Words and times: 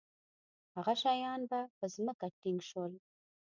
هغه 0.75 0.93
شیان 1.01 1.41
به 1.49 1.59
په 1.77 1.85
ځمکه 1.95 2.27
ټینګ 2.39 2.59
شول. 2.69 2.93